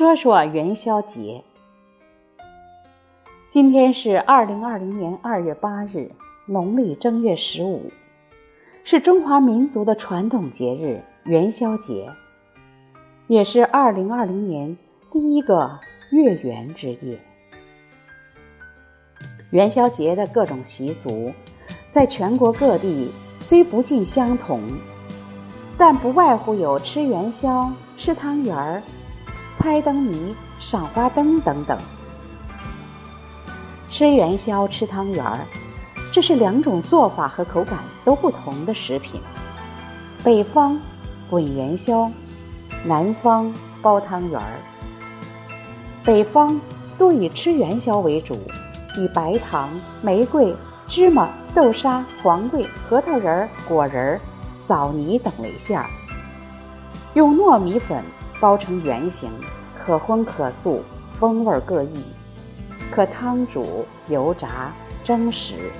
[0.00, 1.44] 说说元宵节。
[3.50, 6.10] 今天是二零二零年二月八日，
[6.46, 7.92] 农历正月十五，
[8.82, 12.10] 是中华民族的传统节日元宵节，
[13.26, 14.78] 也是二零二零年
[15.12, 15.78] 第一个
[16.10, 17.20] 月圆之夜。
[19.50, 21.30] 元宵节的各种习俗，
[21.90, 23.10] 在全国各地
[23.40, 24.62] 虽不尽相同，
[25.76, 28.82] 但不外乎有吃元宵、吃汤圆儿。
[29.62, 31.78] 猜灯谜、赏花灯等等，
[33.90, 35.38] 吃元宵、吃汤圆儿，
[36.14, 39.20] 这是两种做法和口感都不同的食品。
[40.24, 40.80] 北方
[41.28, 42.10] 滚元宵，
[42.86, 43.52] 南方
[43.82, 44.58] 包汤圆儿。
[46.02, 46.58] 北方
[46.96, 48.34] 多以吃元宵为主，
[48.96, 49.68] 以白糖、
[50.00, 50.56] 玫瑰、
[50.88, 54.20] 芝麻、豆沙、黄桂、核桃仁儿、果仁儿、
[54.66, 55.86] 枣泥等为馅儿，
[57.12, 58.02] 用糯米粉。
[58.40, 59.30] 包成圆形，
[59.84, 60.82] 可荤可素，
[61.18, 62.02] 风味各异，
[62.90, 64.72] 可汤煮、油炸、
[65.04, 65.70] 蒸食。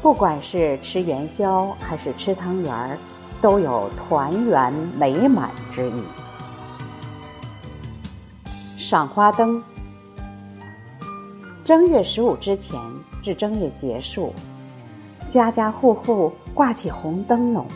[0.00, 2.98] 不管是吃元宵还是吃汤圆儿，
[3.40, 6.02] 都有团圆美满之意。
[8.78, 9.62] 赏花灯，
[11.62, 12.80] 正月十五之前
[13.22, 14.34] 至正月结束，
[15.28, 17.66] 家家户户挂起红灯笼，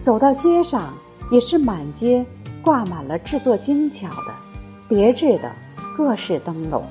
[0.00, 0.94] 走到街上。
[1.30, 2.24] 也是满街
[2.62, 4.34] 挂满了制作精巧的、
[4.88, 5.50] 别致的
[5.96, 6.84] 各式灯笼，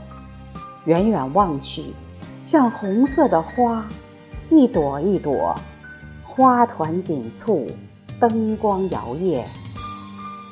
[0.86, 1.94] 远远望去，
[2.46, 3.86] 像红色的花，
[4.50, 5.56] 一朵一朵，
[6.24, 7.68] 花团锦簇，
[8.20, 9.44] 灯光摇曳，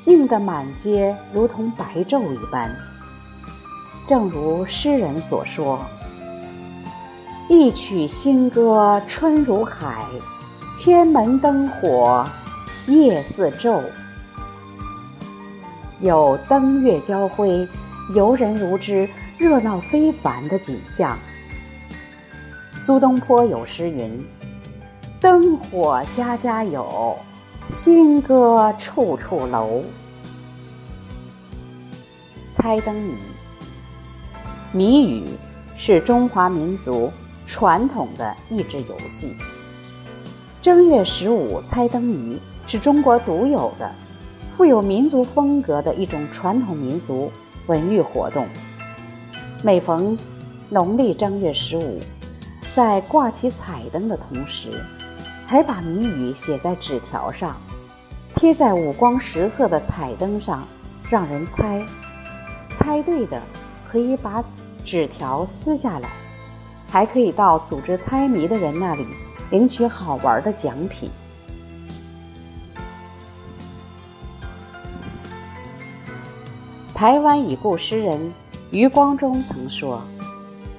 [0.06, 2.70] 映得满街如同白昼一般。
[4.08, 5.80] 正如诗人所说
[7.48, 10.06] ：“一曲新歌春如海，
[10.74, 12.26] 千门灯火。”
[12.88, 13.84] 夜似昼，
[16.00, 17.68] 有灯月交辉、
[18.16, 21.18] 游人如织、热闹非凡的景象。
[22.76, 24.26] 苏东坡有诗云
[25.22, 27.16] ：“灯火家家有，
[27.70, 29.84] 新歌处处楼。”
[32.58, 33.16] 猜灯谜，
[34.72, 35.26] 谜语
[35.78, 37.12] 是中华民族
[37.46, 39.36] 传统的益智游戏。
[40.64, 42.42] 正月十五猜灯谜。
[42.72, 43.92] 是中国独有的、
[44.56, 47.30] 富有民族风格的一种传统民族
[47.68, 48.48] 文娱活动。
[49.62, 50.18] 每逢
[50.70, 52.00] 农历正月十五，
[52.74, 54.82] 在挂起彩灯的同时，
[55.46, 57.58] 还把谜语写在纸条上，
[58.36, 60.66] 贴在五光十色的彩灯上，
[61.10, 61.86] 让人猜。
[62.74, 63.42] 猜对的
[63.92, 64.42] 可以把
[64.86, 66.08] 纸条撕下来，
[66.90, 69.06] 还可以到组织猜谜的人那里
[69.50, 71.12] 领取好玩的奖品。
[77.02, 78.32] 台湾已故诗人
[78.70, 80.00] 余光中曾说：“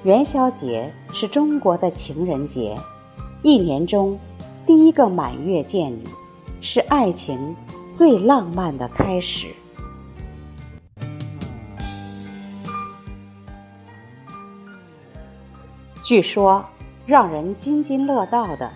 [0.06, 2.76] 元宵节是中国的情人节，
[3.42, 4.16] 一年中
[4.64, 6.04] 第一个满月见你，
[6.60, 7.56] 是爱情
[7.90, 9.48] 最浪漫的开始。”
[16.04, 16.64] 据说，
[17.04, 18.70] 让人津津乐道的，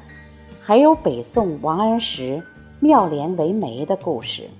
[0.60, 2.42] 还有北宋王安石
[2.80, 4.50] 妙莲为媒的故事。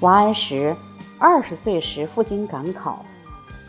[0.00, 0.74] 王安石。
[1.20, 3.04] 二十岁时赴京赶考，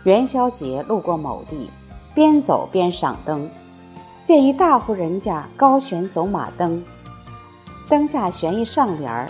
[0.04, 1.70] 元宵节路过某地，
[2.14, 3.50] 边走边赏灯，
[4.24, 6.84] 见一大户人家高悬走马灯，
[7.88, 9.28] 灯下悬一上联儿，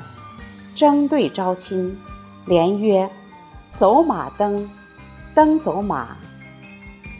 [0.75, 1.97] 争对招亲，
[2.45, 3.09] 联曰
[3.79, 4.69] ：“走马灯，
[5.33, 6.17] 灯走马，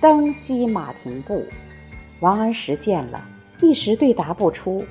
[0.02, 1.46] 灯熄马停步。”
[2.20, 3.24] 王安石见了，
[3.62, 4.84] 一时对答不出，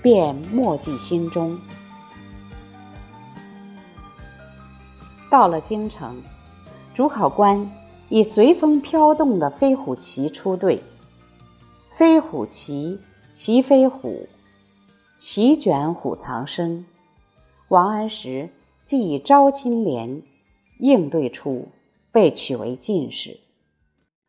[0.00, 1.58] 便默记心中。
[5.32, 6.22] 到了京城，
[6.94, 7.72] 主考官
[8.10, 10.82] 以随风飘动的飞虎旗出队。
[11.96, 13.00] 飞虎旗，
[13.30, 14.28] 旗飞虎，
[15.16, 16.84] 旗卷虎藏身。
[17.68, 18.50] 王安石
[18.84, 20.20] 即以招亲联
[20.78, 21.68] 应对出，
[22.12, 23.40] 被取为进士。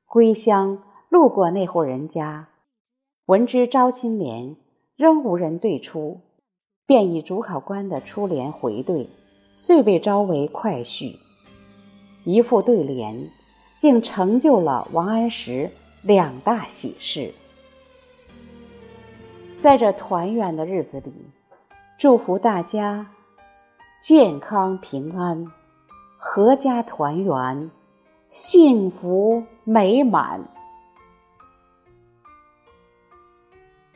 [0.06, 2.48] 归乡路过那户人家，
[3.26, 4.56] 闻知招亲联
[4.96, 6.22] 仍无人对出，
[6.86, 9.10] 便以主考官的出联回对。
[9.64, 11.16] 遂被招为快婿，
[12.26, 13.30] 一副对联，
[13.78, 15.72] 竟成就了王安石
[16.02, 17.34] 两大喜事。
[19.62, 21.14] 在这团圆的日子里，
[21.98, 23.08] 祝福大家
[24.02, 25.48] 健康平安、
[26.20, 27.72] 阖家团圆、
[28.30, 30.42] 幸福美满。